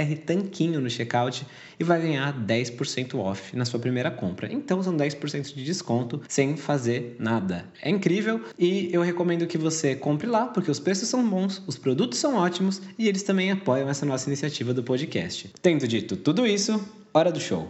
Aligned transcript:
BR 0.00 0.16
Tanquinho 0.24 0.80
no 0.80 0.88
checkout 0.88 1.46
e 1.78 1.84
vai 1.84 2.00
ganhar 2.00 2.32
10% 2.32 3.18
off 3.18 3.56
na 3.56 3.64
sua 3.64 3.78
primeira 3.78 4.10
compra. 4.10 4.52
Então 4.52 4.82
são 4.82 4.96
10% 4.96 5.54
de 5.54 5.64
desconto 5.64 6.20
sem 6.28 6.56
fazer 6.56 7.16
nada. 7.18 7.66
É 7.82 7.90
incrível 7.90 8.40
e 8.58 8.88
eu 8.92 9.02
recomendo 9.02 9.46
que 9.46 9.58
você 9.58 9.94
compre 9.94 10.26
lá 10.26 10.46
porque 10.46 10.70
os 10.70 10.80
preços 10.80 11.08
são 11.08 11.26
bons, 11.28 11.62
os 11.66 11.76
produtos 11.76 12.18
são 12.18 12.36
ótimos 12.36 12.80
e 12.98 13.08
eles 13.08 13.22
também 13.22 13.50
apoiam 13.50 13.88
essa 13.88 14.06
nossa 14.06 14.28
iniciativa 14.28 14.72
do 14.72 14.82
podcast. 14.82 15.50
Tendo 15.60 15.86
dito 15.86 16.16
tudo 16.16 16.46
isso, 16.46 16.82
hora 17.12 17.30
do 17.30 17.40
show. 17.40 17.68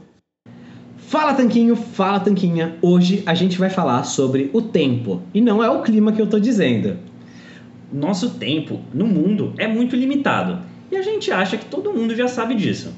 Fala 0.96 1.34
Tanquinho, 1.34 1.74
fala 1.74 2.20
Tanquinha. 2.20 2.76
Hoje 2.80 3.22
a 3.26 3.34
gente 3.34 3.58
vai 3.58 3.68
falar 3.68 4.04
sobre 4.04 4.50
o 4.52 4.62
tempo 4.62 5.22
e 5.34 5.40
não 5.40 5.62
é 5.62 5.68
o 5.68 5.82
clima 5.82 6.12
que 6.12 6.22
eu 6.22 6.28
tô 6.28 6.38
dizendo. 6.38 6.98
Nosso 7.92 8.30
tempo 8.38 8.80
no 8.94 9.06
mundo 9.06 9.52
é 9.58 9.66
muito 9.66 9.96
limitado 9.96 10.69
e 10.90 10.96
a 10.96 11.02
gente 11.02 11.30
acha 11.30 11.56
que 11.56 11.66
todo 11.66 11.92
mundo 11.92 12.14
já 12.14 12.28
sabe 12.28 12.54
disso. 12.54 12.92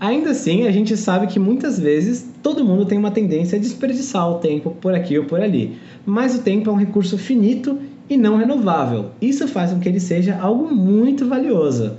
Ainda 0.00 0.30
assim, 0.30 0.66
a 0.66 0.70
gente 0.70 0.96
sabe 0.96 1.26
que 1.26 1.38
muitas 1.38 1.78
vezes 1.78 2.32
todo 2.42 2.64
mundo 2.64 2.84
tem 2.84 2.96
uma 2.96 3.10
tendência 3.10 3.58
a 3.58 3.60
desperdiçar 3.60 4.30
o 4.30 4.38
tempo 4.38 4.70
por 4.80 4.94
aqui 4.94 5.18
ou 5.18 5.24
por 5.24 5.40
ali. 5.40 5.76
Mas 6.06 6.36
o 6.36 6.42
tempo 6.42 6.70
é 6.70 6.72
um 6.72 6.76
recurso 6.76 7.18
finito 7.18 7.78
e 8.08 8.16
não 8.16 8.36
renovável. 8.36 9.10
Isso 9.20 9.48
faz 9.48 9.72
com 9.72 9.80
que 9.80 9.88
ele 9.88 10.00
seja 10.00 10.38
algo 10.40 10.72
muito 10.72 11.26
valioso. 11.26 11.96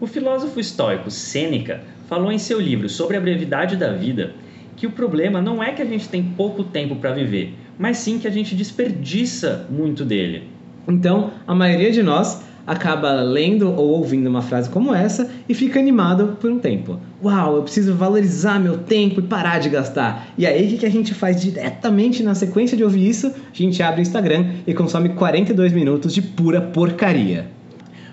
O 0.00 0.06
filósofo 0.06 0.58
estoico 0.58 1.10
Sêneca 1.10 1.82
falou 2.08 2.32
em 2.32 2.38
seu 2.38 2.60
livro 2.60 2.88
sobre 2.88 3.16
a 3.16 3.20
brevidade 3.20 3.76
da 3.76 3.92
vida 3.92 4.34
que 4.76 4.86
o 4.86 4.90
problema 4.90 5.40
não 5.40 5.62
é 5.62 5.72
que 5.72 5.82
a 5.82 5.84
gente 5.84 6.08
tem 6.08 6.22
pouco 6.22 6.64
tempo 6.64 6.96
para 6.96 7.12
viver, 7.12 7.54
mas 7.78 7.98
sim 7.98 8.18
que 8.18 8.26
a 8.26 8.30
gente 8.30 8.54
desperdiça 8.54 9.66
muito 9.70 10.04
dele. 10.04 10.48
Então, 10.88 11.30
a 11.46 11.54
maioria 11.54 11.92
de 11.92 12.02
nós 12.02 12.42
acaba 12.66 13.12
lendo 13.22 13.72
ou 13.72 13.90
ouvindo 13.90 14.28
uma 14.28 14.42
frase 14.42 14.70
como 14.70 14.94
essa 14.94 15.30
e 15.48 15.54
fica 15.54 15.78
animado 15.78 16.36
por 16.40 16.50
um 16.50 16.58
tempo. 16.58 16.98
Uau, 17.22 17.56
eu 17.56 17.62
preciso 17.62 17.94
valorizar 17.94 18.58
meu 18.58 18.78
tempo 18.78 19.20
e 19.20 19.22
parar 19.22 19.58
de 19.58 19.68
gastar. 19.68 20.28
E 20.38 20.46
aí, 20.46 20.74
o 20.74 20.78
que 20.78 20.86
a 20.86 20.90
gente 20.90 21.14
faz 21.14 21.40
diretamente 21.40 22.22
na 22.22 22.34
sequência 22.34 22.76
de 22.76 22.84
ouvir 22.84 23.08
isso? 23.08 23.28
A 23.28 23.56
gente 23.56 23.82
abre 23.82 24.00
o 24.00 24.02
Instagram 24.02 24.46
e 24.66 24.74
consome 24.74 25.10
42 25.10 25.72
minutos 25.72 26.14
de 26.14 26.22
pura 26.22 26.60
porcaria. 26.60 27.46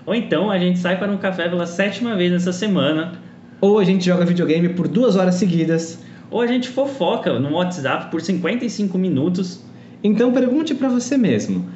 Ou 0.06 0.14
então 0.14 0.50
a 0.50 0.58
gente 0.58 0.78
sai 0.78 0.98
para 0.98 1.10
um 1.10 1.18
café 1.18 1.48
pela 1.48 1.66
sétima 1.66 2.16
vez 2.16 2.32
nessa 2.32 2.52
semana. 2.52 3.12
Ou 3.60 3.78
a 3.78 3.84
gente 3.84 4.04
joga 4.04 4.24
videogame 4.24 4.70
por 4.70 4.88
duas 4.88 5.16
horas 5.16 5.36
seguidas. 5.36 6.00
Ou 6.30 6.40
a 6.40 6.46
gente 6.46 6.68
fofoca 6.68 7.38
no 7.38 7.54
WhatsApp 7.54 8.10
por 8.10 8.20
55 8.20 8.96
minutos. 8.96 9.62
Então 10.02 10.32
pergunte 10.32 10.74
para 10.74 10.88
você 10.88 11.16
mesmo: 11.16 11.66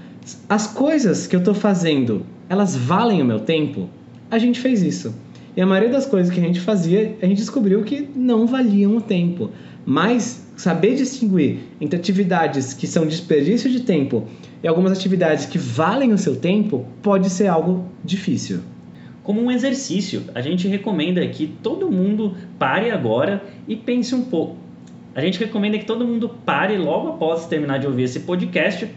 as 0.48 0.66
coisas 0.66 1.26
que 1.26 1.36
eu 1.36 1.40
estou 1.40 1.54
fazendo 1.54 2.24
elas 2.48 2.76
valem 2.76 3.22
o 3.22 3.24
meu 3.24 3.40
tempo? 3.40 3.88
A 4.30 4.38
gente 4.38 4.60
fez 4.60 4.82
isso. 4.82 5.14
E 5.56 5.60
a 5.60 5.66
maioria 5.66 5.90
das 5.90 6.06
coisas 6.06 6.32
que 6.32 6.40
a 6.40 6.42
gente 6.42 6.60
fazia, 6.60 7.16
a 7.22 7.26
gente 7.26 7.38
descobriu 7.38 7.82
que 7.84 8.08
não 8.14 8.46
valiam 8.46 8.96
o 8.96 9.00
tempo. 9.00 9.50
Mas 9.86 10.44
saber 10.56 10.94
distinguir 10.94 11.58
entre 11.80 11.98
atividades 11.98 12.74
que 12.74 12.86
são 12.86 13.06
desperdício 13.06 13.70
de 13.70 13.80
tempo 13.80 14.24
e 14.62 14.68
algumas 14.68 14.92
atividades 14.92 15.46
que 15.46 15.58
valem 15.58 16.12
o 16.12 16.18
seu 16.18 16.36
tempo 16.36 16.86
pode 17.02 17.28
ser 17.30 17.48
algo 17.48 17.86
difícil. 18.02 18.60
Como 19.22 19.40
um 19.40 19.50
exercício, 19.50 20.24
a 20.34 20.40
gente 20.40 20.68
recomenda 20.68 21.26
que 21.28 21.46
todo 21.46 21.90
mundo 21.90 22.34
pare 22.58 22.90
agora 22.90 23.42
e 23.66 23.74
pense 23.74 24.14
um 24.14 24.22
pouco. 24.22 24.56
A 25.14 25.20
gente 25.20 25.38
recomenda 25.38 25.78
que 25.78 25.84
todo 25.84 26.06
mundo 26.06 26.28
pare 26.44 26.76
logo 26.76 27.08
após 27.08 27.46
terminar 27.46 27.78
de 27.78 27.86
ouvir 27.86 28.02
esse 28.02 28.20
podcast 28.20 28.88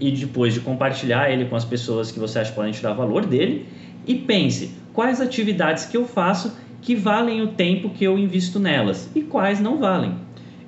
e 0.00 0.10
depois 0.10 0.54
de 0.54 0.60
compartilhar 0.60 1.30
ele 1.30 1.46
com 1.46 1.56
as 1.56 1.64
pessoas 1.64 2.10
que 2.10 2.18
você 2.18 2.38
acha 2.38 2.50
que 2.50 2.56
podem 2.56 2.72
tirar 2.72 2.92
valor 2.92 3.26
dele 3.26 3.66
e 4.06 4.14
pense 4.14 4.70
quais 4.92 5.20
atividades 5.20 5.84
que 5.84 5.96
eu 5.96 6.06
faço 6.06 6.52
que 6.80 6.94
valem 6.94 7.42
o 7.42 7.48
tempo 7.48 7.90
que 7.90 8.04
eu 8.04 8.18
invisto 8.18 8.58
nelas 8.58 9.08
e 9.14 9.22
quais 9.22 9.60
não 9.60 9.78
valem. 9.78 10.14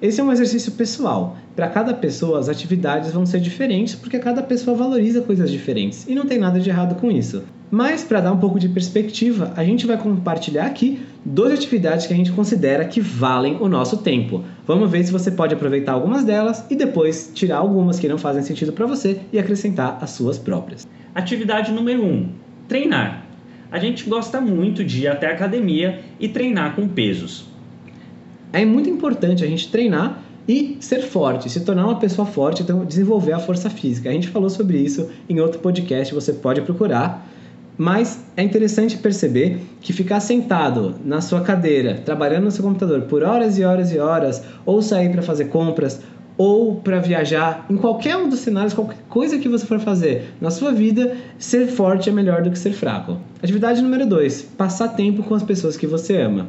Esse 0.02 0.20
é 0.20 0.24
um 0.24 0.32
exercício 0.32 0.72
pessoal. 0.72 1.36
Para 1.54 1.68
cada 1.68 1.92
pessoa, 1.92 2.38
as 2.38 2.48
atividades 2.48 3.12
vão 3.12 3.26
ser 3.26 3.38
diferentes 3.38 3.94
porque 3.94 4.18
cada 4.18 4.42
pessoa 4.42 4.76
valoriza 4.76 5.20
coisas 5.20 5.50
diferentes 5.50 6.06
e 6.08 6.14
não 6.14 6.24
tem 6.24 6.38
nada 6.38 6.58
de 6.58 6.70
errado 6.70 6.94
com 6.98 7.10
isso. 7.10 7.42
Mas, 7.70 8.02
para 8.02 8.20
dar 8.20 8.32
um 8.32 8.38
pouco 8.38 8.58
de 8.58 8.68
perspectiva, 8.68 9.52
a 9.56 9.62
gente 9.62 9.86
vai 9.86 9.96
compartilhar 9.96 10.66
aqui 10.66 11.00
duas 11.24 11.52
atividades 11.52 12.06
que 12.06 12.12
a 12.12 12.16
gente 12.16 12.32
considera 12.32 12.84
que 12.84 13.00
valem 13.00 13.56
o 13.60 13.68
nosso 13.68 13.98
tempo. 13.98 14.44
Vamos 14.66 14.90
ver 14.90 15.04
se 15.04 15.12
você 15.12 15.30
pode 15.30 15.54
aproveitar 15.54 15.92
algumas 15.92 16.24
delas 16.24 16.64
e 16.70 16.76
depois 16.76 17.30
tirar 17.34 17.58
algumas 17.58 17.98
que 17.98 18.08
não 18.08 18.18
fazem 18.18 18.42
sentido 18.42 18.72
para 18.72 18.86
você 18.86 19.20
e 19.32 19.38
acrescentar 19.38 19.98
as 20.00 20.10
suas 20.10 20.38
próprias. 20.38 20.86
Atividade 21.14 21.72
número 21.72 22.02
1: 22.02 22.06
um, 22.06 22.28
treinar. 22.68 23.26
A 23.70 23.78
gente 23.78 24.08
gosta 24.08 24.40
muito 24.40 24.82
de 24.84 25.02
ir 25.02 25.08
até 25.08 25.28
a 25.28 25.32
academia 25.32 26.00
e 26.18 26.28
treinar 26.28 26.74
com 26.74 26.88
pesos. 26.88 27.44
É 28.52 28.64
muito 28.64 28.90
importante 28.90 29.44
a 29.44 29.46
gente 29.46 29.70
treinar 29.70 30.22
e 30.48 30.76
ser 30.80 31.02
forte, 31.02 31.48
se 31.48 31.60
tornar 31.60 31.84
uma 31.84 31.98
pessoa 32.00 32.26
forte, 32.26 32.62
então 32.62 32.84
desenvolver 32.84 33.32
a 33.32 33.38
força 33.38 33.70
física. 33.70 34.08
A 34.08 34.12
gente 34.12 34.26
falou 34.26 34.50
sobre 34.50 34.78
isso 34.78 35.08
em 35.28 35.38
outro 35.38 35.60
podcast, 35.60 36.12
você 36.12 36.32
pode 36.32 36.60
procurar 36.62 37.28
Mas 37.82 38.22
é 38.36 38.42
interessante 38.42 38.98
perceber 38.98 39.58
que 39.80 39.94
ficar 39.94 40.20
sentado 40.20 40.96
na 41.02 41.22
sua 41.22 41.40
cadeira, 41.40 41.94
trabalhando 41.94 42.44
no 42.44 42.50
seu 42.50 42.62
computador 42.62 43.00
por 43.04 43.22
horas 43.22 43.56
e 43.56 43.64
horas 43.64 43.90
e 43.90 43.98
horas, 43.98 44.44
ou 44.66 44.82
sair 44.82 45.10
para 45.10 45.22
fazer 45.22 45.46
compras, 45.46 46.02
ou 46.36 46.74
para 46.74 46.98
viajar, 46.98 47.64
em 47.70 47.78
qualquer 47.78 48.18
um 48.18 48.28
dos 48.28 48.40
cenários, 48.40 48.74
qualquer 48.74 48.98
coisa 49.08 49.38
que 49.38 49.48
você 49.48 49.64
for 49.64 49.80
fazer 49.80 50.34
na 50.42 50.50
sua 50.50 50.72
vida, 50.72 51.16
ser 51.38 51.68
forte 51.68 52.10
é 52.10 52.12
melhor 52.12 52.42
do 52.42 52.50
que 52.50 52.58
ser 52.58 52.72
fraco. 52.72 53.16
Atividade 53.42 53.80
número 53.80 54.06
2: 54.06 54.42
passar 54.58 54.88
tempo 54.88 55.22
com 55.22 55.34
as 55.34 55.42
pessoas 55.42 55.78
que 55.78 55.86
você 55.86 56.20
ama. 56.20 56.48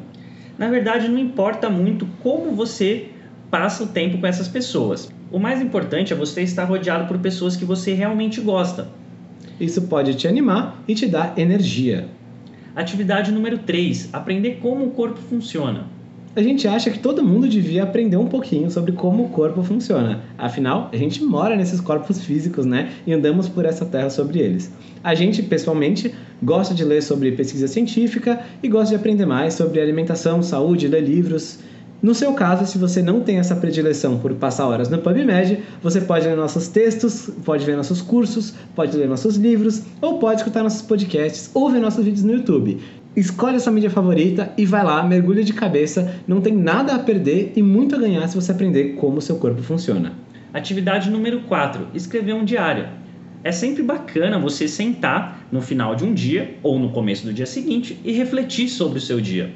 Na 0.57 0.68
verdade, 0.68 1.07
não 1.07 1.18
importa 1.18 1.69
muito 1.69 2.06
como 2.22 2.51
você 2.51 3.06
passa 3.50 3.86
o 3.86 3.88
tempo 3.88 4.18
com 4.18 4.28
essas 4.28 4.50
pessoas. 4.50 5.10
O 5.31 5.39
mais 5.39 5.62
importante 5.62 6.12
é 6.12 6.16
você 6.16 6.42
estar 6.42 6.66
rodeado 6.66 7.07
por 7.07 7.18
pessoas 7.19 7.56
que 7.56 7.63
você 7.63 7.94
realmente 7.94 8.42
gosta. 8.42 8.89
Isso 9.62 9.84
pode 9.84 10.16
te 10.16 10.28
animar 10.28 10.84
e 10.88 10.96
te 10.96 11.06
dar 11.06 11.38
energia. 11.38 12.08
Atividade 12.75 13.31
número 13.31 13.60
3: 13.60 14.10
aprender 14.12 14.58
como 14.60 14.86
o 14.86 14.92
corpo 14.92 15.19
funciona 15.19 15.86
a 16.34 16.42
gente 16.42 16.66
acha 16.66 16.90
que 16.90 17.00
todo 17.00 17.24
mundo 17.24 17.48
devia 17.48 17.84
aprender 17.84 18.16
um 18.16 18.28
pouquinho 18.28 18.72
sobre 18.72 18.94
como 18.94 19.25
o 19.25 19.30
corpo 19.30 19.62
funciona. 19.63 20.22
Afinal, 20.38 20.90
a 20.94 20.96
gente 20.96 21.22
mora 21.22 21.58
nesses 21.58 21.81
corpos 21.81 22.24
físicos, 22.24 22.66
né? 22.66 22.92
E 23.06 23.12
andamos 23.12 23.50
por 23.50 23.66
essa 23.66 23.86
terra 23.86 24.10
sobre 24.10 24.40
eles. 24.40 24.72
A 25.04 25.13
gente, 25.13 25.44
pessoalmente, 25.44 26.14
gosta 26.42 26.74
de 26.74 26.86
ler 26.86 27.04
sobre 27.04 27.34
pesquisa 27.34 27.68
científica 27.68 28.42
e 28.64 28.69
gosta 28.69 28.90
de 28.90 28.96
aprender 28.96 29.25
mais 29.25 29.56
sobre 29.56 29.81
alimentação, 29.81 30.42
saúde, 30.42 30.88
ler 30.88 31.02
livros. 31.02 31.60
No 32.01 32.15
seu 32.15 32.33
caso, 32.33 32.65
se 32.65 32.80
você 32.80 33.00
não 33.00 33.21
tem 33.21 33.38
essa 33.38 33.56
predileção 33.56 34.18
por 34.18 34.33
passar 34.33 34.65
horas 34.68 34.89
no 34.89 34.98
PubMed, 34.98 35.62
você 35.83 36.01
pode 36.01 36.27
ler 36.27 36.36
nossos 36.36 36.68
textos, 36.68 37.30
pode 37.45 37.63
ver 37.63 37.77
nossos 37.77 38.01
cursos, 38.01 38.56
pode 38.75 38.98
ler 38.98 39.07
nossos 39.07 39.36
livros, 39.36 39.83
ou 40.01 40.18
pode 40.18 40.42
escutar 40.42 40.63
nossos 40.63 40.81
podcasts 40.81 41.51
ou 41.53 41.69
ver 41.69 41.80
nossos 41.80 42.03
vídeos 42.03 42.24
no 42.24 42.33
YouTube. 42.33 42.80
Escolhe 43.15 43.57
a 43.57 43.59
sua 43.59 43.71
mídia 43.71 43.92
favorita 43.92 44.51
e 44.57 44.65
vai 44.65 44.83
lá, 44.83 45.03
mergulha 45.03 45.44
de 45.44 45.53
cabeça, 45.53 46.15
não 46.27 46.42
tem 46.42 46.56
nada 46.56 46.95
a 46.95 47.00
perder 47.00 47.53
e 47.56 47.62
muito 47.62 47.95
a 47.95 48.00
ganhar 48.00 48.27
se 48.27 48.36
você 48.36 48.51
aprender 48.51 48.95
como 48.95 49.18
o 49.18 49.21
seu 49.21 49.36
corpo 49.36 49.62
funciona. 49.62 50.13
Atividade 50.51 51.12
número 51.12 51.42
4: 51.42 51.89
escrever 51.94 52.33
um 52.33 52.44
diário. 52.44 52.88
É 53.44 53.51
sempre 53.51 53.83
bacana 53.83 54.39
você 54.39 54.68
sentar 54.68 55.47
no 55.51 55.62
final 55.62 55.95
de 55.95 56.04
um 56.04 56.13
dia 56.13 56.57
ou 56.63 56.80
no 56.80 56.92
começo 56.92 57.25
do 57.25 57.33
dia 57.33 57.45
seguinte 57.45 58.00
e 58.04 58.12
refletir 58.12 58.69
sobre 58.69 58.97
o 58.97 59.01
seu 59.01 59.19
dia. 59.19 59.51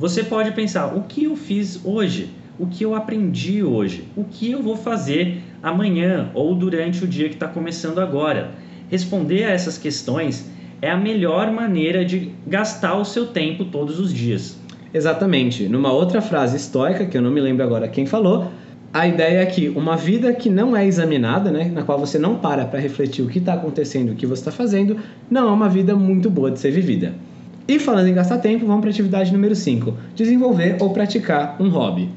Você 0.00 0.24
pode 0.24 0.52
pensar: 0.52 0.96
o 0.96 1.02
que 1.02 1.24
eu 1.24 1.36
fiz 1.36 1.78
hoje? 1.84 2.30
O 2.58 2.66
que 2.66 2.82
eu 2.82 2.94
aprendi 2.94 3.62
hoje? 3.62 4.08
O 4.16 4.24
que 4.24 4.50
eu 4.50 4.62
vou 4.62 4.74
fazer 4.74 5.42
amanhã 5.62 6.30
ou 6.32 6.54
durante 6.54 7.04
o 7.04 7.06
dia 7.06 7.28
que 7.28 7.34
está 7.34 7.46
começando 7.46 7.98
agora? 7.98 8.52
Responder 8.88 9.44
a 9.44 9.50
essas 9.50 9.76
questões 9.76 10.50
é 10.80 10.90
a 10.90 10.96
melhor 10.96 11.52
maneira 11.52 12.02
de 12.02 12.32
gastar 12.46 12.94
o 12.94 13.04
seu 13.04 13.26
tempo 13.26 13.66
todos 13.66 14.00
os 14.00 14.10
dias. 14.10 14.58
Exatamente. 14.94 15.68
Numa 15.68 15.92
outra 15.92 16.22
frase 16.22 16.56
estoica, 16.56 17.04
que 17.04 17.18
eu 17.18 17.20
não 17.20 17.30
me 17.30 17.40
lembro 17.42 17.62
agora 17.62 17.86
quem 17.86 18.06
falou, 18.06 18.50
a 18.94 19.06
ideia 19.06 19.40
é 19.40 19.46
que 19.46 19.68
uma 19.68 19.98
vida 19.98 20.32
que 20.32 20.48
não 20.48 20.74
é 20.74 20.86
examinada, 20.86 21.50
né, 21.50 21.70
na 21.70 21.82
qual 21.82 21.98
você 21.98 22.18
não 22.18 22.36
para 22.36 22.64
para 22.64 22.80
refletir 22.80 23.22
o 23.22 23.28
que 23.28 23.38
está 23.38 23.52
acontecendo, 23.52 24.12
o 24.12 24.16
que 24.16 24.26
você 24.26 24.40
está 24.40 24.50
fazendo, 24.50 24.96
não 25.30 25.50
é 25.50 25.52
uma 25.52 25.68
vida 25.68 25.94
muito 25.94 26.30
boa 26.30 26.50
de 26.50 26.58
ser 26.58 26.70
vivida. 26.70 27.12
E 27.70 27.78
falando 27.78 28.08
em 28.08 28.14
gastar 28.14 28.38
tempo, 28.38 28.66
vamos 28.66 28.80
para 28.80 28.90
a 28.90 28.92
atividade 28.92 29.32
número 29.32 29.54
5: 29.54 29.94
desenvolver 30.16 30.78
ou 30.80 30.90
praticar 30.90 31.54
um 31.60 31.68
hobby. 31.68 32.08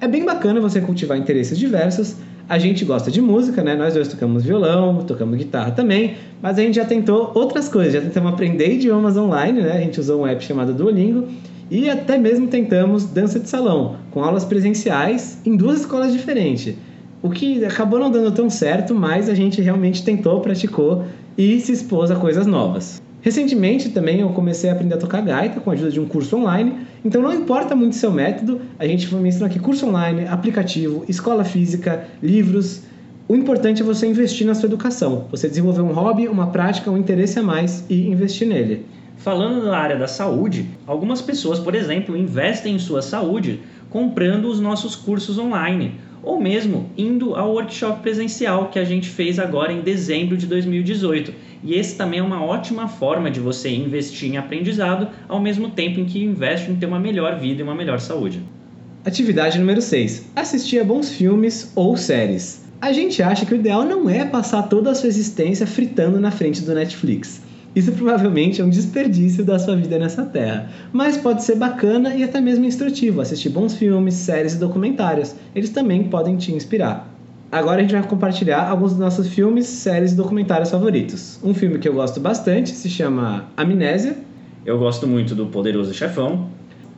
É 0.00 0.08
bem 0.08 0.24
bacana 0.24 0.58
você 0.58 0.80
cultivar 0.80 1.18
interesses 1.18 1.58
diversos, 1.58 2.16
a 2.48 2.56
gente 2.58 2.82
gosta 2.82 3.10
de 3.10 3.20
música, 3.20 3.62
né? 3.62 3.74
Nós 3.74 3.92
dois 3.92 4.08
tocamos 4.08 4.42
violão, 4.42 5.04
tocamos 5.04 5.36
guitarra 5.36 5.72
também, 5.72 6.14
mas 6.40 6.58
a 6.58 6.62
gente 6.62 6.76
já 6.76 6.84
tentou 6.86 7.30
outras 7.34 7.68
coisas, 7.68 7.92
já 7.92 8.00
tentamos 8.00 8.32
aprender 8.32 8.72
idiomas 8.72 9.18
online, 9.18 9.60
né? 9.60 9.72
A 9.72 9.80
gente 9.80 10.00
usou 10.00 10.22
um 10.22 10.26
app 10.26 10.42
chamado 10.42 10.72
Duolingo 10.72 11.28
e 11.70 11.90
até 11.90 12.16
mesmo 12.16 12.46
tentamos 12.46 13.04
dança 13.04 13.38
de 13.38 13.50
salão, 13.50 13.96
com 14.10 14.24
aulas 14.24 14.46
presenciais 14.46 15.38
em 15.44 15.58
duas 15.58 15.80
escolas 15.80 16.10
diferentes. 16.10 16.74
O 17.22 17.28
que 17.28 17.62
acabou 17.66 18.00
não 18.00 18.10
dando 18.10 18.32
tão 18.32 18.48
certo, 18.48 18.94
mas 18.94 19.28
a 19.28 19.34
gente 19.34 19.60
realmente 19.60 20.02
tentou, 20.02 20.40
praticou 20.40 21.04
e 21.36 21.60
se 21.60 21.72
expôs 21.72 22.10
a 22.10 22.16
coisas 22.16 22.46
novas. 22.46 23.04
Recentemente 23.26 23.88
também 23.88 24.20
eu 24.20 24.28
comecei 24.28 24.70
a 24.70 24.72
aprender 24.72 24.94
a 24.94 24.98
tocar 24.98 25.20
gaita 25.20 25.58
com 25.58 25.68
a 25.68 25.72
ajuda 25.72 25.90
de 25.90 25.98
um 25.98 26.06
curso 26.06 26.36
online, 26.36 26.86
então 27.04 27.20
não 27.20 27.34
importa 27.34 27.74
muito 27.74 27.96
seu 27.96 28.12
método, 28.12 28.60
a 28.78 28.86
gente 28.86 29.12
mencionar 29.12 29.50
aqui 29.50 29.58
curso 29.58 29.84
online, 29.84 30.28
aplicativo, 30.28 31.04
escola 31.08 31.42
física, 31.42 32.06
livros. 32.22 32.84
O 33.26 33.34
importante 33.34 33.82
é 33.82 33.84
você 33.84 34.06
investir 34.06 34.46
na 34.46 34.54
sua 34.54 34.68
educação, 34.68 35.26
você 35.28 35.48
desenvolver 35.48 35.82
um 35.82 35.92
hobby, 35.92 36.28
uma 36.28 36.52
prática, 36.52 36.88
um 36.88 36.96
interesse 36.96 37.36
a 37.40 37.42
mais 37.42 37.84
e 37.90 38.08
investir 38.08 38.46
nele. 38.46 38.86
Falando 39.16 39.64
na 39.64 39.76
área 39.76 39.98
da 39.98 40.06
saúde, 40.06 40.64
algumas 40.86 41.20
pessoas, 41.20 41.58
por 41.58 41.74
exemplo, 41.74 42.16
investem 42.16 42.76
em 42.76 42.78
sua 42.78 43.02
saúde 43.02 43.58
comprando 43.90 44.44
os 44.44 44.60
nossos 44.60 44.94
cursos 44.94 45.36
online 45.36 45.94
ou 46.22 46.40
mesmo 46.40 46.90
indo 46.96 47.34
ao 47.34 47.52
workshop 47.52 48.02
presencial 48.02 48.68
que 48.68 48.78
a 48.78 48.84
gente 48.84 49.08
fez 49.08 49.38
agora 49.38 49.72
em 49.72 49.80
dezembro 49.80 50.36
de 50.36 50.46
2018. 50.46 51.32
E 51.62 51.74
esse 51.74 51.96
também 51.96 52.20
é 52.20 52.22
uma 52.22 52.44
ótima 52.44 52.88
forma 52.88 53.30
de 53.30 53.40
você 53.40 53.70
investir 53.70 54.30
em 54.30 54.36
aprendizado 54.36 55.08
ao 55.28 55.40
mesmo 55.40 55.70
tempo 55.70 56.00
em 56.00 56.04
que 56.04 56.22
investe 56.22 56.70
em 56.70 56.76
ter 56.76 56.86
uma 56.86 56.98
melhor 56.98 57.38
vida 57.38 57.60
e 57.60 57.64
uma 57.64 57.74
melhor 57.74 58.00
saúde. 58.00 58.42
Atividade 59.04 59.58
número 59.58 59.80
6: 59.80 60.30
assistir 60.34 60.80
a 60.80 60.84
bons 60.84 61.10
filmes 61.10 61.72
ou 61.74 61.96
séries. 61.96 62.64
A 62.80 62.92
gente 62.92 63.22
acha 63.22 63.46
que 63.46 63.54
o 63.54 63.56
ideal 63.56 63.84
não 63.84 64.10
é 64.10 64.24
passar 64.24 64.64
toda 64.64 64.90
a 64.90 64.94
sua 64.94 65.08
existência 65.08 65.66
fritando 65.66 66.20
na 66.20 66.30
frente 66.30 66.62
do 66.62 66.74
Netflix. 66.74 67.40
Isso 67.74 67.92
provavelmente 67.92 68.60
é 68.60 68.64
um 68.64 68.70
desperdício 68.70 69.44
da 69.44 69.58
sua 69.58 69.76
vida 69.76 69.98
nessa 69.98 70.24
terra, 70.24 70.70
mas 70.92 71.16
pode 71.16 71.44
ser 71.44 71.56
bacana 71.56 72.14
e 72.14 72.24
até 72.24 72.40
mesmo 72.40 72.64
instrutivo 72.64 73.20
assistir 73.20 73.50
bons 73.50 73.74
filmes, 73.74 74.14
séries 74.14 74.54
e 74.54 74.58
documentários. 74.58 75.34
Eles 75.54 75.70
também 75.70 76.04
podem 76.04 76.36
te 76.36 76.52
inspirar. 76.52 77.15
Agora 77.56 77.78
a 77.78 77.80
gente 77.80 77.92
vai 77.92 78.02
compartilhar 78.02 78.68
alguns 78.68 78.90
dos 78.90 79.00
nossos 79.00 79.28
filmes, 79.28 79.64
séries 79.66 80.12
e 80.12 80.14
documentários 80.14 80.70
favoritos. 80.70 81.40
Um 81.42 81.54
filme 81.54 81.78
que 81.78 81.88
eu 81.88 81.94
gosto 81.94 82.20
bastante 82.20 82.68
se 82.68 82.90
chama 82.90 83.46
Amnésia. 83.56 84.18
Eu 84.66 84.78
gosto 84.78 85.06
muito 85.06 85.34
do 85.34 85.46
Poderoso 85.46 85.94
Chefão. 85.94 86.50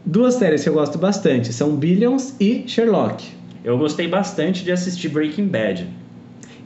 Duas 0.04 0.34
séries 0.34 0.64
que 0.64 0.68
eu 0.68 0.74
gosto 0.74 0.98
bastante 0.98 1.52
são 1.52 1.76
Billions 1.76 2.34
e 2.40 2.64
Sherlock. 2.66 3.24
Eu 3.62 3.78
gostei 3.78 4.08
bastante 4.08 4.64
de 4.64 4.72
assistir 4.72 5.08
Breaking 5.10 5.46
Bad. 5.46 5.86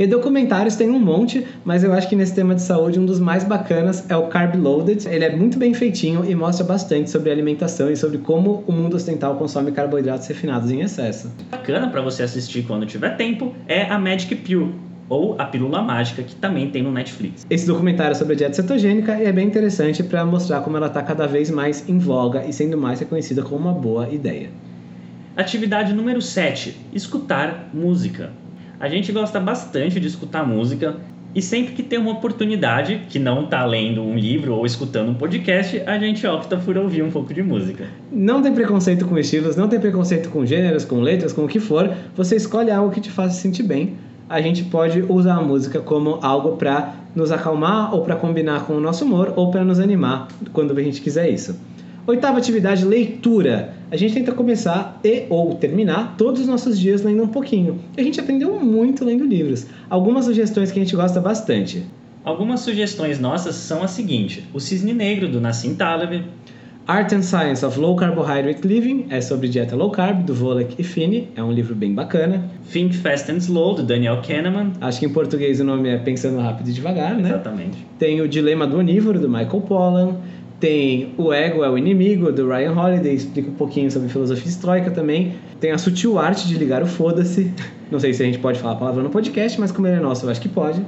E 0.03 0.07
documentários 0.09 0.75
tem 0.75 0.91
um 0.91 0.99
monte, 0.99 1.47
mas 1.65 1.85
eu 1.85 1.93
acho 1.93 2.09
que 2.09 2.17
nesse 2.17 2.35
tema 2.35 2.57
de 2.57 2.63
saúde 2.63 2.99
um 2.99 3.07
dos 3.07 3.21
mais 3.21 3.45
bacanas 3.45 4.11
é 4.11 4.17
o 4.17 4.27
Carb 4.27 4.57
Loaded. 4.57 5.07
Ele 5.07 5.25
é 5.25 5.37
muito 5.37 5.61
bem 5.61 5.73
feitinho 5.73 6.29
e 6.29 6.35
mostra 6.35 6.67
bastante 6.67 7.09
sobre 7.09 7.31
alimentação 7.31 7.89
e 7.89 7.97
sobre 7.97 8.19
como 8.19 8.65
o 8.67 8.73
mundo 8.73 8.97
ocidental 8.97 9.37
consome 9.37 9.71
carboidratos 9.71 10.27
refinados 10.27 10.73
em 10.73 10.81
excesso. 10.81 11.31
Bacana 11.53 11.89
para 11.89 12.01
você 12.01 12.25
assistir 12.25 12.65
quando 12.65 12.85
tiver 12.85 13.11
tempo 13.17 13.55
é 13.69 13.85
a 13.85 13.97
Magic 13.97 14.35
Pill, 14.35 14.75
ou 15.09 15.37
a 15.39 15.45
Pílula 15.45 15.81
Mágica, 15.81 16.25
que 16.25 16.35
também 16.35 16.69
tem 16.69 16.83
no 16.83 16.91
Netflix. 16.91 17.47
Esse 17.49 17.69
documentário 17.69 18.17
sobre 18.17 18.35
a 18.35 18.37
dieta 18.37 18.55
cetogênica 18.55 19.13
é 19.13 19.31
bem 19.31 19.47
interessante 19.47 20.03
para 20.03 20.27
mostrar 20.27 20.63
como 20.63 20.77
ela 20.77 20.89
está 20.89 21.01
cada 21.05 21.29
vez 21.29 21.49
mais 21.49 21.89
em 21.89 21.99
voga 21.99 22.45
e 22.45 22.53
sendo 22.53 22.77
mais 22.77 22.99
reconhecida 22.99 23.41
como 23.43 23.69
uma 23.69 23.73
boa 23.73 24.09
ideia. 24.09 24.51
Atividade 25.37 25.95
número 25.95 26.21
7: 26.21 26.77
escutar 26.93 27.71
música. 27.73 28.42
A 28.83 28.89
gente 28.89 29.13
gosta 29.13 29.39
bastante 29.39 30.01
de 30.01 30.09
escutar 30.09 30.45
música 30.45 30.97
e 31.33 31.41
sempre 31.41 31.73
que 31.73 31.85
tem 31.85 32.01
uma 32.01 32.11
oportunidade, 32.11 33.03
que 33.09 33.17
não 33.17 33.45
está 33.45 33.65
lendo 33.65 34.03
um 34.03 34.19
livro 34.19 34.57
ou 34.57 34.67
escutando 34.67 35.09
um 35.09 35.15
podcast, 35.15 35.81
a 35.87 35.97
gente 36.01 36.27
opta 36.27 36.57
por 36.57 36.77
ouvir 36.77 37.01
um 37.01 37.09
pouco 37.09 37.33
de 37.33 37.45
música. 37.45 37.87
Não 38.11 38.43
tem 38.43 38.53
preconceito 38.53 39.07
com 39.07 39.17
estilos, 39.17 39.55
não 39.55 39.69
tem 39.69 39.79
preconceito 39.79 40.31
com 40.31 40.45
gêneros, 40.45 40.85
com 40.85 41.01
letras, 41.01 41.33
com 41.33 41.45
o 41.45 41.49
que 41.49 41.61
for. 41.61 41.95
Você 42.17 42.35
escolhe 42.35 42.73
algo 42.73 42.93
que 42.93 43.01
te 43.01 43.09
faça 43.09 43.41
sentir 43.41 43.63
bem. 43.63 43.95
A 44.29 44.41
gente 44.41 44.65
pode 44.65 45.01
usar 45.09 45.37
a 45.37 45.41
música 45.41 45.79
como 45.79 46.19
algo 46.21 46.57
para 46.57 46.93
nos 47.15 47.31
acalmar 47.31 47.95
ou 47.95 48.03
para 48.03 48.17
combinar 48.17 48.67
com 48.67 48.73
o 48.73 48.81
nosso 48.81 49.05
humor 49.05 49.33
ou 49.37 49.53
para 49.53 49.65
nos 49.65 49.79
animar 49.79 50.27
quando 50.53 50.77
a 50.77 50.83
gente 50.83 51.01
quiser 51.01 51.31
isso. 51.31 51.57
Oitava 52.05 52.39
atividade, 52.39 52.85
leitura. 52.85 53.75
A 53.89 53.97
gente 53.97 54.15
tenta 54.15 54.33
começar 54.33 54.99
e 55.05 55.25
ou 55.31 55.55
terminar 55.55 56.17
todos 56.19 56.41
os 56.41 56.49
nossos 56.49 56.77
dias 56.77 57.03
lendo 57.03 57.23
um 57.23 57.29
pouquinho. 57.29 57.79
A 57.97 58.03
gente 58.03 58.19
aprendeu 58.19 58.59
muito 58.59 59.05
lendo 59.05 59.25
livros. 59.25 59.67
Algumas 59.89 60.25
sugestões 60.25 60.73
que 60.73 60.81
a 60.81 60.83
gente 60.83 60.97
gosta 60.97 61.21
bastante. 61.21 61.85
Algumas 62.25 62.61
sugestões 62.61 63.21
nossas 63.21 63.55
são 63.55 63.85
as 63.85 63.93
seguintes: 63.93 64.43
O 64.53 64.59
Cisne 64.59 64.93
Negro, 64.93 65.29
do 65.29 65.41
Nassim 65.41 65.77
Taleb. 65.77 66.25
Art 66.85 67.13
and 67.13 67.23
Science 67.23 67.65
of 67.65 67.79
Low 67.79 67.95
Carbohydrate 67.95 68.67
Living 68.67 69.07
é 69.09 69.21
sobre 69.21 69.47
dieta 69.47 69.77
low 69.77 69.93
carb, 69.93 70.25
do 70.25 70.35
Volek 70.35 70.75
e 70.77 70.83
Finney. 70.83 71.29
É 71.37 71.43
um 71.43 71.53
livro 71.53 71.77
bem 71.77 71.95
bacana. 71.95 72.51
Think 72.73 72.97
Fast 72.97 73.31
and 73.31 73.37
Slow, 73.37 73.77
do 73.77 73.85
Daniel 73.85 74.21
Kahneman. 74.21 74.73
Acho 74.81 74.99
que 74.99 75.07
em 75.07 75.09
português 75.09 75.61
o 75.61 75.65
nome 75.65 75.89
é 75.89 75.99
Pensando 75.99 76.41
Rápido 76.41 76.71
e 76.71 76.73
Devagar, 76.73 77.15
né? 77.15 77.29
Exatamente. 77.29 77.87
Tem 78.01 78.21
o 78.21 78.27
Dilema 78.27 78.67
do 78.67 78.79
Onívoro, 78.79 79.21
do 79.21 79.29
Michael 79.29 79.61
Pollan. 79.61 80.17
Tem 80.63 81.13
O 81.19 81.33
Ego 81.33 81.65
é 81.65 81.69
o 81.69 81.77
Inimigo, 81.77 82.31
do 82.31 82.49
Ryan 82.49 82.73
Holiday, 82.75 83.13
explica 83.13 83.51
um 83.51 83.55
pouquinho 83.55 83.91
sobre 83.91 84.09
filosofia 84.09 84.49
estoica 84.49 84.93
também. 84.93 85.35
Tem 85.59 85.73
a 85.73 85.77
sutil 85.77 86.21
arte 86.21 86.47
de 86.47 86.55
ligar 86.57 86.85
o 86.85 86.87
foda-se. 86.87 87.53
Não 87.91 87.99
sei 87.99 88.15
se 88.15 88.23
a 88.23 88.27
gente 88.27 88.39
pode 88.39 88.61
falar 88.61 88.75
a 88.75 88.77
palavra 88.77 89.03
no 89.03 89.11
podcast, 89.11 89.59
mas 89.59 89.73
como 89.73 89.89
ele 89.89 89.97
é 89.97 90.01
nosso, 90.01 90.25
eu 90.25 90.31
acho 90.31 90.41
que 90.41 90.49
pode. 90.49 90.81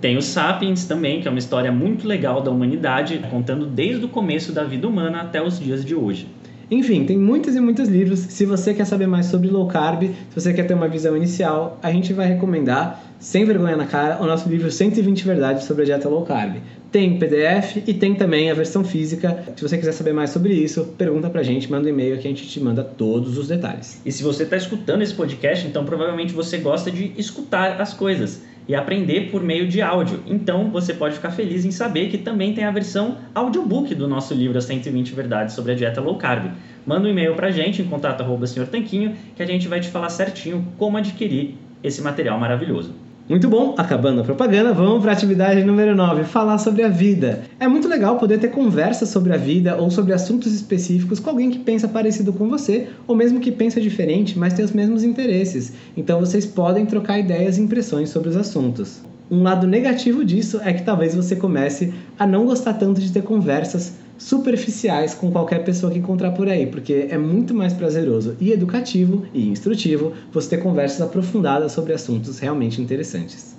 Tem 0.00 0.16
o 0.16 0.20
Sapiens 0.20 0.86
também, 0.86 1.20
que 1.20 1.28
é 1.28 1.30
uma 1.30 1.38
história 1.38 1.70
muito 1.70 2.08
legal 2.08 2.42
da 2.42 2.50
humanidade, 2.50 3.24
contando 3.30 3.66
desde 3.66 4.04
o 4.04 4.08
começo 4.08 4.50
da 4.50 4.64
vida 4.64 4.88
humana 4.88 5.20
até 5.20 5.40
os 5.40 5.60
dias 5.60 5.84
de 5.84 5.94
hoje. 5.94 6.26
Enfim, 6.70 7.04
tem 7.04 7.18
muitos 7.18 7.54
e 7.54 7.60
muitos 7.60 7.88
livros. 7.88 8.18
Se 8.20 8.44
você 8.44 8.72
quer 8.74 8.84
saber 8.84 9.06
mais 9.06 9.26
sobre 9.26 9.48
low 9.48 9.66
carb, 9.68 10.02
se 10.04 10.40
você 10.40 10.52
quer 10.52 10.66
ter 10.66 10.74
uma 10.74 10.88
visão 10.88 11.16
inicial, 11.16 11.78
a 11.82 11.90
gente 11.90 12.12
vai 12.12 12.26
recomendar, 12.26 13.02
sem 13.18 13.44
vergonha 13.44 13.76
na 13.76 13.86
cara, 13.86 14.22
o 14.22 14.26
nosso 14.26 14.48
livro 14.48 14.70
120 14.70 15.24
Verdades 15.24 15.64
sobre 15.64 15.82
a 15.82 15.86
Dieta 15.86 16.08
Low 16.08 16.24
Carb. 16.24 16.56
Tem 16.90 17.18
PDF 17.18 17.82
e 17.86 17.94
tem 17.94 18.14
também 18.14 18.50
a 18.50 18.54
versão 18.54 18.84
física. 18.84 19.44
Se 19.56 19.62
você 19.62 19.76
quiser 19.76 19.92
saber 19.92 20.12
mais 20.12 20.30
sobre 20.30 20.54
isso, 20.54 20.94
pergunta 20.96 21.28
pra 21.28 21.42
gente, 21.42 21.70
manda 21.70 21.86
um 21.86 21.90
e-mail 21.90 22.18
que 22.18 22.26
a 22.26 22.30
gente 22.30 22.46
te 22.46 22.60
manda 22.60 22.84
todos 22.84 23.36
os 23.36 23.48
detalhes. 23.48 24.00
E 24.06 24.12
se 24.12 24.22
você 24.22 24.44
está 24.44 24.56
escutando 24.56 25.02
esse 25.02 25.14
podcast, 25.14 25.66
então 25.66 25.84
provavelmente 25.84 26.32
você 26.32 26.58
gosta 26.58 26.90
de 26.90 27.12
escutar 27.16 27.80
as 27.80 27.92
coisas 27.92 28.42
e 28.66 28.74
aprender 28.74 29.30
por 29.30 29.42
meio 29.42 29.68
de 29.68 29.82
áudio. 29.82 30.22
Então 30.26 30.70
você 30.70 30.94
pode 30.94 31.16
ficar 31.16 31.30
feliz 31.30 31.64
em 31.64 31.70
saber 31.70 32.08
que 32.08 32.18
também 32.18 32.54
tem 32.54 32.64
a 32.64 32.70
versão 32.70 33.18
audiobook 33.34 33.94
do 33.94 34.08
nosso 34.08 34.34
livro 34.34 34.56
As 34.56 34.64
120 34.64 35.14
Verdades 35.14 35.54
sobre 35.54 35.72
a 35.72 35.74
Dieta 35.74 36.00
Low 36.00 36.16
Carb. 36.16 36.50
Manda 36.86 37.06
um 37.06 37.10
e-mail 37.10 37.34
pra 37.34 37.50
gente 37.50 37.82
em 37.82 37.86
contato 37.86 38.22
arroba 38.22 38.46
senhor 38.46 38.66
Tanquinho 38.68 39.14
que 39.36 39.42
a 39.42 39.46
gente 39.46 39.68
vai 39.68 39.80
te 39.80 39.88
falar 39.88 40.08
certinho 40.08 40.66
como 40.78 40.96
adquirir 40.96 41.54
esse 41.82 42.00
material 42.00 42.38
maravilhoso. 42.38 43.03
Muito 43.26 43.48
bom, 43.48 43.74
acabando 43.78 44.20
a 44.20 44.24
propaganda, 44.24 44.74
vamos 44.74 45.00
para 45.00 45.12
a 45.12 45.14
atividade 45.14 45.64
número 45.64 45.96
9, 45.96 46.24
falar 46.24 46.58
sobre 46.58 46.82
a 46.82 46.90
vida. 46.90 47.44
É 47.58 47.66
muito 47.66 47.88
legal 47.88 48.18
poder 48.18 48.38
ter 48.38 48.48
conversas 48.48 49.08
sobre 49.08 49.32
a 49.32 49.38
vida 49.38 49.78
ou 49.78 49.90
sobre 49.90 50.12
assuntos 50.12 50.52
específicos 50.52 51.20
com 51.20 51.30
alguém 51.30 51.50
que 51.50 51.58
pensa 51.58 51.88
parecido 51.88 52.34
com 52.34 52.50
você, 52.50 52.88
ou 53.06 53.16
mesmo 53.16 53.40
que 53.40 53.50
pensa 53.50 53.80
diferente, 53.80 54.38
mas 54.38 54.52
tem 54.52 54.62
os 54.62 54.72
mesmos 54.72 55.02
interesses. 55.02 55.72
Então 55.96 56.20
vocês 56.20 56.44
podem 56.44 56.84
trocar 56.84 57.18
ideias 57.18 57.56
e 57.56 57.62
impressões 57.62 58.10
sobre 58.10 58.28
os 58.28 58.36
assuntos. 58.36 59.00
Um 59.30 59.42
lado 59.42 59.66
negativo 59.66 60.22
disso 60.22 60.60
é 60.62 60.74
que 60.74 60.82
talvez 60.82 61.14
você 61.14 61.34
comece 61.34 61.94
a 62.18 62.26
não 62.26 62.44
gostar 62.44 62.74
tanto 62.74 63.00
de 63.00 63.10
ter 63.10 63.22
conversas 63.22 63.94
superficiais 64.16 65.14
com 65.14 65.30
qualquer 65.30 65.64
pessoa 65.64 65.92
que 65.92 65.98
encontrar 65.98 66.30
por 66.32 66.48
aí, 66.48 66.66
porque 66.66 67.08
é 67.10 67.18
muito 67.18 67.52
mais 67.54 67.72
prazeroso 67.72 68.36
e 68.40 68.52
educativo 68.52 69.26
e 69.34 69.48
instrutivo 69.48 70.12
você 70.32 70.50
ter 70.50 70.62
conversas 70.62 71.00
aprofundadas 71.00 71.72
sobre 71.72 71.92
assuntos 71.92 72.38
realmente 72.38 72.80
interessantes. 72.80 73.56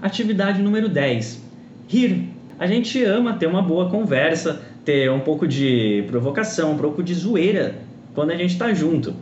Atividade 0.00 0.62
número 0.62 0.88
10. 0.88 1.40
Rir. 1.88 2.28
A 2.58 2.66
gente 2.66 3.02
ama 3.04 3.34
ter 3.34 3.46
uma 3.46 3.60
boa 3.60 3.90
conversa, 3.90 4.60
ter 4.84 5.10
um 5.10 5.20
pouco 5.20 5.46
de 5.46 6.04
provocação, 6.06 6.72
um 6.72 6.78
pouco 6.78 7.02
de 7.02 7.12
zoeira 7.12 7.74
quando 8.14 8.30
a 8.30 8.36
gente 8.36 8.52
está 8.52 8.72
junto. 8.72 9.14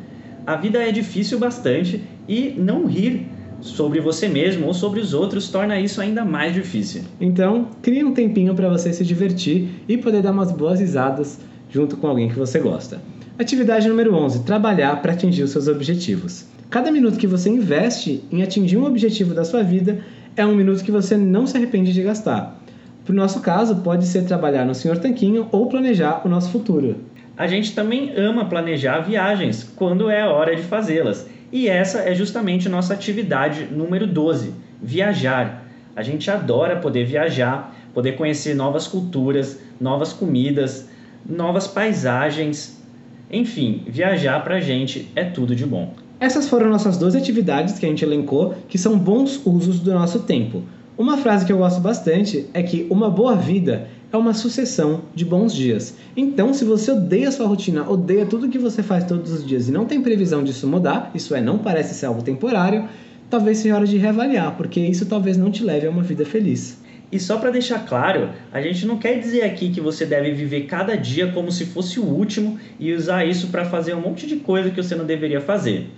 A 0.47 0.57
vida 0.57 0.79
é 0.79 0.93
difícil 0.93 1.39
bastante 1.39 2.03
e 2.29 2.51
não 2.57 2.87
rir 2.87 3.27
sobre 3.65 3.99
você 3.99 4.29
mesmo 4.29 4.67
ou 4.67 4.75
sobre 4.75 5.01
os 5.01 5.15
outros 5.15 5.49
torna 5.49 5.81
isso 5.81 6.01
ainda 6.01 6.23
mais 6.23 6.53
difícil. 6.53 7.03
Então, 7.19 7.69
crie 7.81 8.05
um 8.05 8.13
tempinho 8.13 8.55
para 8.55 8.69
você 8.69 8.93
se 8.93 9.03
divertir 9.03 9.69
e 9.89 9.97
poder 9.97 10.23
dar 10.23 10.33
umas 10.33 10.53
boas 10.53 10.81
risadas 10.81 11.41
junto 11.71 11.97
com 11.97 12.07
alguém 12.07 12.29
que 12.29 12.39
você 12.39 12.61
gosta. 12.61 13.01
Atividade 13.39 13.89
número 13.89 14.15
11: 14.15 14.45
trabalhar 14.45 15.01
para 15.01 15.15
atingir 15.15 15.43
os 15.43 15.51
seus 15.51 15.67
objetivos. 15.67 16.47
Cada 16.69 16.91
minuto 16.91 17.19
que 17.19 17.27
você 17.27 17.49
investe 17.49 18.23
em 18.31 18.43
atingir 18.43 18.77
um 18.77 18.85
objetivo 18.85 19.33
da 19.33 19.45
sua 19.45 19.63
vida 19.63 20.05
é 20.37 20.45
um 20.45 20.55
minuto 20.55 20.85
que 20.85 20.93
você 20.93 21.17
não 21.17 21.47
se 21.47 21.57
arrepende 21.57 21.93
de 21.93 22.03
gastar. 22.03 22.61
Para 23.05 23.13
o 23.13 23.17
nosso 23.17 23.41
caso, 23.41 23.77
pode 23.77 24.07
ser 24.07 24.25
trabalhar 24.25 24.65
no 24.65 24.75
Senhor 24.75 24.99
Tanquinho 24.99 25.49
ou 25.51 25.69
planejar 25.69 26.23
o 26.25 26.29
nosso 26.29 26.51
futuro. 26.51 26.97
A 27.37 27.47
gente 27.47 27.75
também 27.75 28.13
ama 28.17 28.45
planejar 28.45 29.01
viagens 29.01 29.65
quando 29.75 30.11
é 30.11 30.21
a 30.21 30.31
hora 30.31 30.55
de 30.55 30.63
fazê-las. 30.63 31.27
E 31.55 31.69
essa 31.69 32.01
é 32.01 32.13
justamente 32.17 32.69
nossa 32.69 32.95
atividade 32.95 33.69
número 33.71 34.09
12, 34.09 34.53
viajar. 34.83 35.65
A 35.95 36.03
gente 36.03 36.29
adora 36.29 36.81
poder 36.81 37.05
viajar, 37.05 37.73
poder 37.95 38.17
conhecer 38.17 38.57
novas 38.57 38.89
culturas, 38.89 39.61
novas 39.81 40.13
comidas, 40.13 40.89
novas 41.25 41.69
paisagens. 41.69 42.83
Enfim, 43.31 43.85
viajar 43.87 44.43
pra 44.43 44.59
gente 44.59 45.09
é 45.15 45.23
tudo 45.23 45.55
de 45.55 45.65
bom. 45.65 45.95
Essas 46.19 46.49
foram 46.49 46.69
nossas 46.69 46.99
12 46.99 47.19
atividades 47.19 47.79
que 47.79 47.87
a 47.87 47.89
gente 47.89 48.05
elencou 48.05 48.57
que 48.69 48.77
são 48.77 48.99
bons 48.99 49.41
usos 49.47 49.79
do 49.79 49.95
nosso 49.95 50.25
tempo. 50.25 50.65
Uma 50.99 51.19
frase 51.19 51.47
que 51.47 51.53
eu 51.53 51.59
gosto 51.59 51.81
bastante 51.81 52.47
é 52.53 52.65
que 52.65 52.85
uma 52.91 53.09
boa 53.09 53.37
vida 53.37 53.87
é 54.15 54.17
uma 54.17 54.33
sucessão 54.33 55.03
de 55.13 55.25
bons 55.25 55.53
dias. 55.53 55.97
Então, 56.17 56.55
se 56.55 56.65
você 56.65 56.93
odeia 56.93 57.33
sua 57.33 57.49
rotina, 57.49 57.89
odeia 57.89 58.25
tudo 58.25 58.49
que 58.49 58.59
você 58.59 58.81
faz 58.81 59.05
todos 59.05 59.33
os 59.33 59.45
dias 59.45 59.69
e 59.69 59.73
não 59.73 59.87
tem 59.87 60.01
previsão 60.01 60.45
disso 60.45 60.69
mudar, 60.69 61.11
isso 61.15 61.35
é, 61.35 61.41
não 61.41 61.59
parece 61.59 61.95
ser 61.95 62.07
algo 62.07 62.23
temporário, 62.23 62.89
talvez 63.29 63.59
seja 63.59 63.75
hora 63.75 63.87
de 63.87 63.97
reavaliar, 63.97 64.57
porque 64.57 64.79
isso 64.79 65.07
talvez 65.07 65.37
não 65.37 65.51
te 65.51 65.65
leve 65.65 65.89
a 65.89 65.91
uma 65.91 66.03
vida 66.03 66.25
feliz. 66.25 66.81
E 67.11 67.19
só 67.19 67.39
para 67.39 67.51
deixar 67.51 67.87
claro, 67.87 68.31
a 68.53 68.63
gente 68.63 68.87
não 68.87 68.99
quer 68.99 69.19
dizer 69.19 69.43
aqui 69.43 69.71
que 69.71 69.81
você 69.81 70.07
deve 70.07 70.31
viver 70.31 70.63
cada 70.63 70.97
dia 70.97 71.33
como 71.33 71.51
se 71.51 71.67
fosse 71.67 71.99
o 71.99 72.05
último 72.05 72.57
e 72.79 72.93
usar 72.93 73.25
isso 73.25 73.49
para 73.49 73.65
fazer 73.65 73.95
um 73.95 74.01
monte 74.01 74.29
de 74.29 74.37
coisa 74.37 74.71
que 74.71 74.81
você 74.81 74.95
não 74.95 75.05
deveria 75.05 75.41
fazer. 75.41 75.89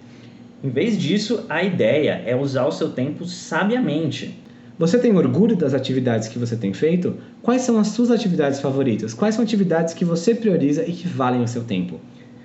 Em 0.65 0.71
vez 0.71 0.99
disso, 0.99 1.45
a 1.51 1.63
ideia 1.63 2.23
é 2.25 2.35
usar 2.35 2.65
o 2.65 2.73
seu 2.73 2.89
tempo 2.89 3.27
sabiamente. 3.27 4.46
Você 4.79 4.99
tem 4.99 5.17
orgulho 5.17 5.57
das 5.57 5.73
atividades 5.73 6.29
que 6.29 6.39
você 6.39 6.55
tem 6.55 6.75
feito? 6.75 7.15
Quais 7.43 7.63
são 7.63 7.79
as 7.79 7.89
suas 7.89 8.11
atividades 8.11 8.61
favoritas? 8.61 9.15
Quais 9.15 9.35
são 9.35 9.43
atividades 9.43 9.95
que 9.95 10.05
você 10.05 10.35
prioriza 10.35 10.85
e 10.85 10.93
que 10.93 11.09
valem 11.09 11.43
o 11.43 11.49
seu 11.49 11.65
tempo? 11.65 11.99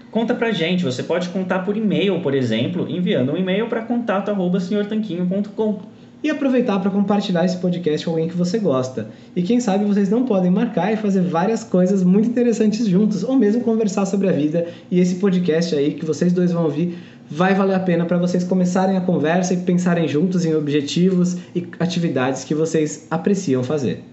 Conta 0.10 0.34
pra 0.34 0.52
gente, 0.52 0.82
você 0.82 1.04
pode 1.04 1.28
contar 1.28 1.60
por 1.60 1.76
e-mail, 1.76 2.22
por 2.22 2.34
exemplo, 2.34 2.90
enviando 2.90 3.34
um 3.34 3.38
e-mail 3.38 3.68
para 3.68 3.82
contato@senhortanquinho.com. 3.82 5.80
E 6.24 6.30
aproveitar 6.30 6.80
para 6.80 6.92
compartilhar 6.92 7.44
esse 7.44 7.58
podcast 7.58 8.06
com 8.06 8.12
alguém 8.12 8.28
que 8.28 8.38
você 8.38 8.60
gosta. 8.60 9.10
E 9.36 9.42
quem 9.42 9.60
sabe 9.60 9.84
vocês 9.86 10.08
não 10.08 10.24
podem 10.24 10.52
marcar 10.52 10.94
e 10.94 10.96
fazer 10.96 11.22
várias 11.22 11.64
coisas 11.64 12.04
muito 12.04 12.30
interessantes 12.30 12.88
juntos, 12.88 13.24
ou 13.24 13.36
mesmo 13.36 13.62
conversar 13.62 14.06
sobre 14.06 14.30
a 14.30 14.32
vida. 14.32 14.68
E 14.92 15.00
esse 15.00 15.16
podcast 15.16 15.76
aí 15.76 15.96
que 15.96 16.06
vocês 16.06 16.32
dois 16.32 16.52
vão 16.52 16.64
ouvir 16.66 16.96
vai 17.32 17.56
valer 17.56 17.76
a 17.76 17.80
pena 17.80 18.04
para 18.04 18.18
vocês 18.18 18.44
começarem 18.44 18.98
a 18.98 19.02
conversa 19.02 19.54
e 19.54 19.58
pensarem 19.58 20.06
juntos 20.06 20.44
em 20.44 20.54
objetivos 20.54 21.38
e 21.56 21.66
atividades 21.80 22.44
que 22.44 22.54
vocês 22.54 23.08
apreciam 23.10 23.64
fazer. 23.64 24.04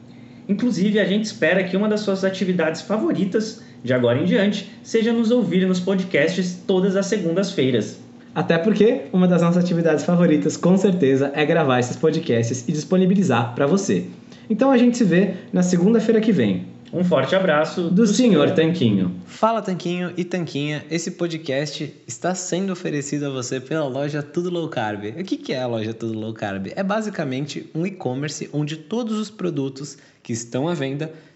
Inclusive, 0.48 1.00
a 1.00 1.04
gente 1.04 1.24
espera 1.24 1.64
que 1.64 1.76
uma 1.76 1.88
das 1.88 2.00
suas 2.00 2.22
atividades 2.22 2.80
favoritas, 2.80 3.60
de 3.82 3.92
agora 3.92 4.20
em 4.20 4.24
diante, 4.24 4.70
seja 4.84 5.12
nos 5.12 5.32
ouvir 5.32 5.66
nos 5.66 5.80
podcasts 5.80 6.62
todas 6.64 6.94
as 6.94 7.06
segundas-feiras. 7.06 7.98
Até 8.38 8.56
porque 8.56 9.00
uma 9.12 9.26
das 9.26 9.42
nossas 9.42 9.64
atividades 9.64 10.04
favoritas, 10.04 10.56
com 10.56 10.76
certeza, 10.76 11.32
é 11.34 11.44
gravar 11.44 11.80
esses 11.80 11.96
podcasts 11.96 12.64
e 12.68 12.70
disponibilizar 12.70 13.52
para 13.52 13.66
você. 13.66 14.06
Então 14.48 14.70
a 14.70 14.78
gente 14.78 14.96
se 14.96 15.02
vê 15.02 15.34
na 15.52 15.60
segunda-feira 15.60 16.20
que 16.20 16.30
vem. 16.30 16.64
Um 16.92 17.02
forte 17.02 17.34
abraço 17.34 17.82
do, 17.82 17.90
do 17.90 18.06
Senhor 18.06 18.52
Tanquinho. 18.52 19.10
Fala 19.26 19.60
Tanquinho 19.60 20.12
e 20.16 20.22
Tanquinha, 20.24 20.84
esse 20.88 21.10
podcast 21.10 21.92
está 22.06 22.32
sendo 22.32 22.72
oferecido 22.72 23.26
a 23.26 23.30
você 23.30 23.58
pela 23.58 23.88
loja 23.88 24.22
Tudo 24.22 24.50
Low 24.50 24.68
Carb. 24.68 25.06
O 25.18 25.24
que 25.24 25.52
é 25.52 25.60
a 25.60 25.66
loja 25.66 25.92
Tudo 25.92 26.16
Low 26.16 26.32
Carb? 26.32 26.68
É 26.76 26.82
basicamente 26.84 27.68
um 27.74 27.84
e-commerce 27.84 28.48
onde 28.52 28.76
todos 28.76 29.18
os 29.18 29.30
produtos 29.30 29.98
que 30.22 30.32
estão 30.32 30.68
à 30.68 30.74
venda 30.74 31.12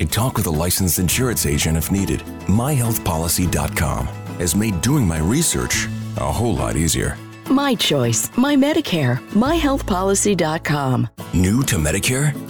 and 0.00 0.10
talk 0.10 0.36
with 0.36 0.46
a 0.46 0.50
licensed 0.50 0.98
insurance 0.98 1.46
agent 1.46 1.76
if 1.76 1.92
needed. 1.92 2.20
MyHealthPolicy.com 2.46 4.06
has 4.38 4.56
made 4.56 4.80
doing 4.80 5.06
my 5.06 5.18
research 5.18 5.86
a 6.16 6.32
whole 6.32 6.54
lot 6.54 6.76
easier. 6.76 7.16
My 7.48 7.74
choice, 7.74 8.36
my 8.36 8.56
Medicare, 8.56 9.18
myhealthpolicy.com. 9.30 11.08
New 11.34 11.62
to 11.64 11.76
Medicare? 11.76 12.49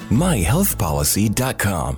myhealthpolicy.com. 0.11 1.97